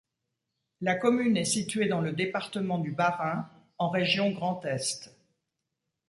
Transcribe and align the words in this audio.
La 0.81 0.95
commune 0.95 1.37
est 1.37 1.45
située 1.45 1.87
dans 1.87 2.01
le 2.01 2.11
département 2.11 2.79
du 2.79 2.89
Bas-Rhin, 2.91 3.47
en 3.77 3.89
région 3.91 4.31
Grand 4.31 4.65
Est. 4.65 5.15